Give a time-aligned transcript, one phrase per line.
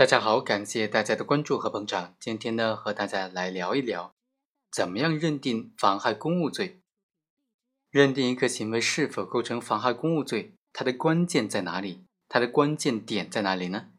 [0.00, 2.14] 大家好，感谢大家的关注和捧场。
[2.18, 4.14] 今天呢，和大家来聊一聊，
[4.72, 6.80] 怎么样认定妨害公务罪？
[7.90, 12.06] 认定一个行为是否构成妨害公务罪，它的关键在哪里？
[12.30, 13.90] 它的关键点在哪里呢？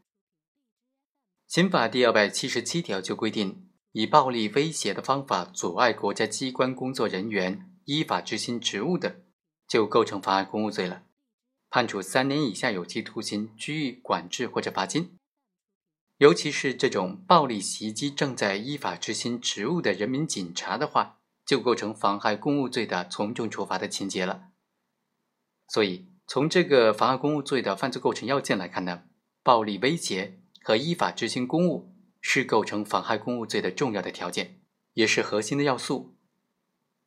[1.46, 9.22] 刑法第二百七十七条就规定，以暴力威胁的方法阻碍国家机关工作人员依法执行职务的，
[9.68, 11.04] 就构成妨害公务罪了，
[11.70, 15.15] 判处三年以下有期徒刑、拘役、管制或者罚金。
[16.22, 24.50] 尤其是这种暴力袭击正在依法执行职务的人民警察的话，就构成妨害公务罪的从重处罚的情节了。
[25.68, 29.02] 所以，从这个妨害公务罪的犯罪构成要件来看呢，
[29.42, 34.59] 暴力威胁和依法执行公务是构成妨害公务罪的重要的条件，
[34.94, 36.14] 也是核心的要素。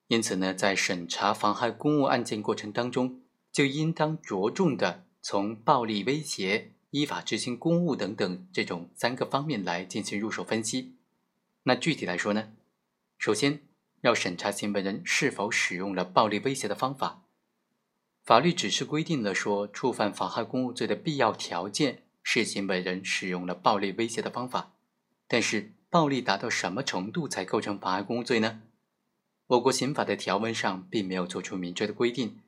[0.09, 3.21] 因此呢，在审查妨害公务案件过程当中，
[3.53, 6.73] 就应当着重的从暴力威胁。
[6.95, 10.95] 依法执行公务等等这种三个方面来进行入手分析。
[11.65, 12.53] 那具体来说呢，
[13.19, 13.63] 首先
[14.03, 17.25] 要审查行为人是否使用了暴力威胁的方法。
[18.23, 24.75] 法律只是规定了说，触犯妨害公务罪的必要条件是行为人使用了暴力威胁的方法。
[25.27, 28.63] 但是，暴力达到什么程度才构成妨害公务罪呢？
[29.49, 32.39] 我国刑法的条文上并没有做出明确的规定，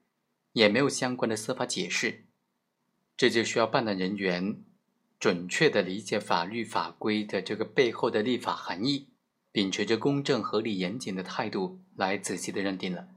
[0.53, 2.23] 也没有相关的司法解释。
[3.17, 4.63] 这就需要办案人员
[5.19, 9.09] 准确地理解法律法规的这个背后的立法含义，
[9.51, 13.09] 秉持着公正、合理、严谨的态度来仔细的认定了。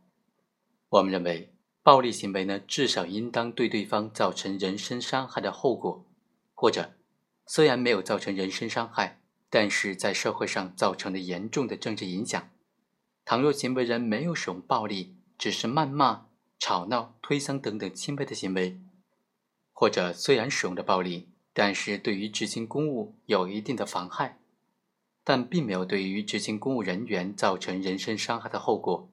[0.88, 6.06] 我们认为，暴力行为呢，至少应当对对方造成人身伤害的后果，
[6.54, 6.94] 或者
[7.46, 12.50] 虽然没有造成人身伤害，但是在社会上造成了严重的政治影响。
[13.26, 18.80] 倘若行为人没有使用暴力，只是谩骂、吵闹、推搡等等轻微的行为。
[19.80, 24.38] 或者虽然使用的暴力，但是对于执行公务有一定的妨害，
[25.24, 29.10] 但并没有对于执行公务人员造成人身伤害的后果，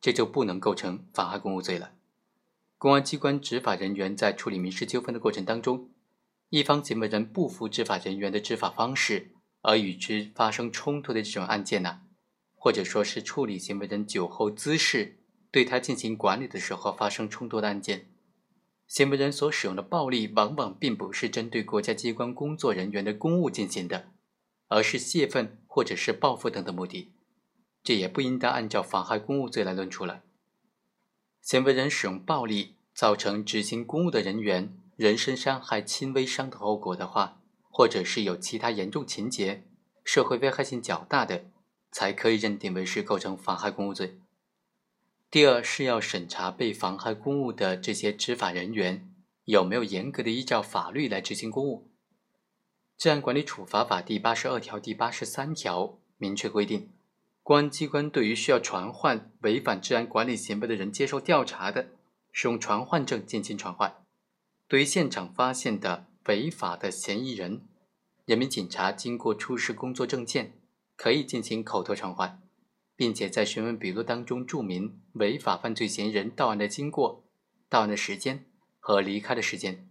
[0.00, 1.92] 这就不能构成妨害公务罪了。
[2.78, 5.88] 公安机关执法人员在处理民事纠纷的过程当中，
[6.48, 9.30] 一方行为人不服执法人员的执法方式
[9.62, 12.00] 而与之发生冲突的这种案件呢，
[12.56, 15.20] 或者说是处理行为人酒后滋事
[15.52, 18.10] 对他进行管理的时候发生冲突的案件。
[18.88, 24.08] 行为人所使用的暴力，往往并不是针对国家机关工作人员的公务进行的，
[24.68, 27.12] 而是泄愤或者是报复等的目的，
[27.82, 30.22] 这也不应当按照妨害公务罪来论处了。
[31.42, 39.64] 行为人使用暴力造成执行公务的人员人身伤害、轻微伤的后果的话，或者是有其他严重情节、
[40.02, 41.44] 社会危害性较大的，
[41.92, 44.18] 才可以认定为是构成妨害公务罪。
[45.30, 49.12] 第二是要审查被妨害公务的这些执法人员
[49.44, 51.90] 有没有严格的依照法律来执行公务。
[52.96, 56.90] 治安管理处罚法第八十二条、第八十三条明确规定，
[57.42, 61.88] 公安机关对于需要传唤违反治安管理行为的人接受调查的，
[62.32, 64.02] 使用传唤证进行传唤；
[64.66, 67.68] 对于现场发现的违法的嫌疑人，
[68.24, 70.54] 人民警察经过出示工作证件，
[70.96, 72.40] 可以进行口头传唤。
[72.98, 77.24] 并且在询问笔录当中注明违法犯罪嫌疑人到案的经过、
[77.68, 78.46] 到案的时间
[78.80, 79.88] 和离开的时间，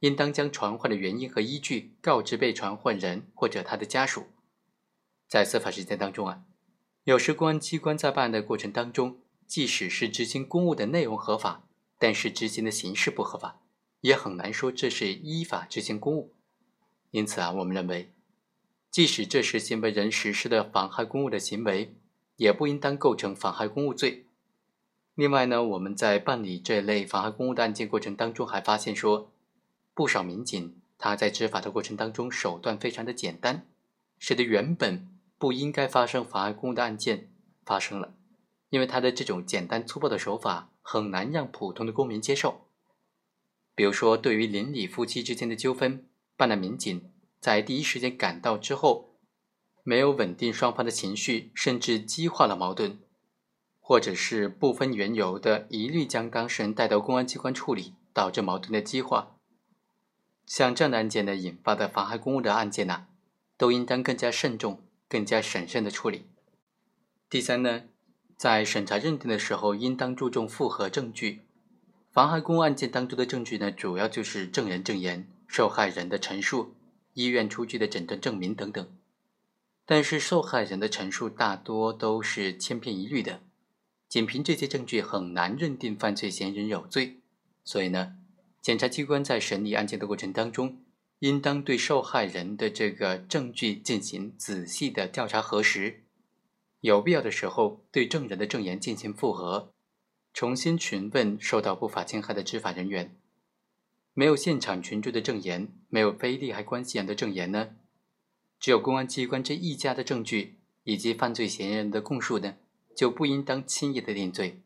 [0.00, 4.26] 应当将传唤的原因和依据告知被传唤人或者他的家属。
[5.26, 6.42] 在司法实践当中啊，
[7.04, 11.66] 有时公安机关在办案的过程当中，即使是执行公务的内容合法，
[11.98, 13.62] 但是执行的形式不合法，
[14.02, 16.34] 也很难说这是依法执行公务。
[17.12, 18.12] 因此啊，我们认为，
[18.90, 21.96] 即使这是行为人实施的妨害公务的行为。
[22.36, 24.26] 也不应当构成妨害公务罪。
[25.14, 29.30] 另外呢，我们在办理这类妨害公务的案件过程当中，还发现说，
[29.94, 33.66] 不少民警他在执法的过程当中手段非常的简单，
[34.18, 35.08] 使得原本
[35.38, 37.30] 不应该发生妨害公务的案件
[37.64, 38.12] 发生了。
[38.68, 42.66] 因为他的这种简单粗暴的手法很难让普通的公民接受。
[43.74, 46.04] 比如说，对于邻里夫妻之间的纠纷，
[46.36, 47.10] 办案民警
[47.40, 49.15] 在第一时间赶到之后。
[49.88, 52.98] 没有稳定双方的情绪，甚至激化了矛盾，
[53.78, 59.36] 或者是不分缘由的一律将当事人带到公安机关处理，导致矛盾的激化。
[60.44, 63.06] 像这样的案件呢，引发的妨害公务的案件呢，
[63.56, 66.24] 都应当更加慎重、更加审慎的处理。
[67.30, 67.84] 第三呢，
[68.36, 71.42] 在审查认定的时候，应当注重复核证据。
[72.10, 76.74] 妨害公务案件当中的证据呢，主要就是证人证言、受害人的陈述、
[77.14, 78.88] 医院出具的诊断证明等等。
[79.88, 83.40] 但是受害人的陈述大多都是千篇一律的，
[84.08, 87.20] 仅凭这些证据很难认定犯罪嫌疑人有罪。
[87.64, 88.16] 所以呢，
[88.60, 90.78] 检察机关在审理案件的过程当中，
[91.20, 96.02] 应当对受害人的这个证据进行仔细的调查核实，
[96.80, 99.72] 有必要的时候对证人的证言进行复核，
[100.32, 103.16] 重新询问受到不法侵害的执法人员。
[104.14, 107.68] 没有现场群众的证言，没有非利害关系人的证言呢？
[108.66, 112.56] 只有公安机关这一家的证据以及犯罪嫌疑人的供述呢，
[112.96, 114.60] 就不应当轻易的定罪。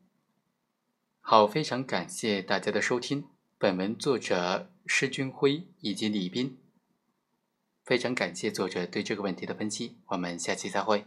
[1.21, 3.27] 好，非常感谢大家的收听。
[3.59, 6.57] 本文作者施军辉以及李斌，
[7.85, 9.99] 非常感谢作者对这个问题的分析。
[10.07, 11.05] 我们下期再会。